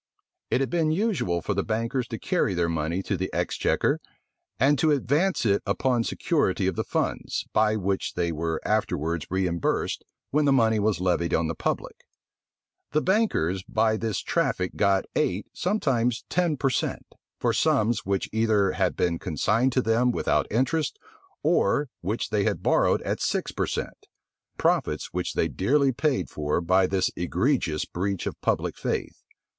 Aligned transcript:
It 0.49 0.61
had 0.61 0.71
been 0.71 0.89
usual 0.91 1.43
for 1.43 1.53
the 1.53 1.61
bankers 1.61 2.07
to 2.07 2.17
carry 2.17 2.55
their 2.55 2.67
money 2.67 3.03
to 3.03 3.15
the 3.15 3.31
exchequer, 3.31 3.99
and 4.59 4.79
to 4.79 4.89
advance 4.89 5.45
it 5.45 5.61
upon 5.63 6.03
security 6.03 6.65
of 6.65 6.75
the 6.75 6.83
funds, 6.83 7.45
by 7.53 7.75
which 7.75 8.15
they 8.15 8.31
were 8.31 8.59
afterwards 8.65 9.27
reimbursed 9.29 10.03
when 10.31 10.45
the 10.45 10.51
money 10.51 10.79
was 10.79 10.99
levied 10.99 11.35
on 11.35 11.45
the 11.45 11.53
public. 11.53 11.97
The 12.93 13.01
bankers 13.03 13.61
by 13.69 13.95
this 13.95 14.21
traffic 14.21 14.75
got 14.75 15.05
eight, 15.15 15.45
sometimes 15.53 16.25
ten 16.29 16.57
per 16.57 16.71
cent., 16.71 17.05
for 17.37 17.53
sums 17.53 18.03
which 18.03 18.27
either 18.33 18.71
had 18.71 18.95
been 18.95 19.19
consigned 19.19 19.71
to 19.73 19.83
them 19.83 20.09
without 20.11 20.47
interest, 20.51 20.97
or 21.43 21.89
which 22.01 22.31
they 22.31 22.43
had 22.43 22.63
borrowed 22.63 23.03
at 23.03 23.21
six 23.21 23.51
per 23.51 23.67
cent.; 23.67 24.07
profits 24.57 25.13
which 25.13 25.35
they 25.35 25.47
dearly 25.47 25.91
paid 25.91 26.27
for 26.27 26.59
by 26.59 26.87
this 26.87 27.11
egregious 27.15 27.85
breach 27.85 28.25
of 28.25 28.41
public 28.41 28.75
faith. 28.79 29.21